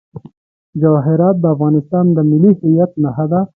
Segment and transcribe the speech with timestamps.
[0.81, 3.41] جواهرات د افغانستان د ملي هویت نښه ده.